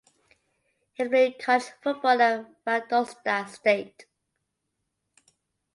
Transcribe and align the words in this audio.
He 0.93 1.07
played 1.07 1.37
college 1.37 1.73
football 1.83 2.19
at 2.23 2.65
Valdosta 2.65 3.47
State. 3.47 4.07